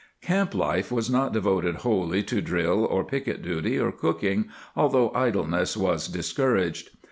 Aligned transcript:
^ 0.17 0.21
Camp 0.25 0.55
life 0.55 0.91
was 0.91 1.11
not 1.11 1.31
devoted 1.31 1.75
wholly 1.75 2.23
to 2.23 2.41
drill 2.41 2.85
or 2.85 3.03
picket 3.03 3.43
duty 3.43 3.77
or 3.79 3.91
cooking, 3.91 4.49
although 4.75 5.11
idleness 5.13 5.77
was 5.77 6.07
discouraged. 6.07 6.89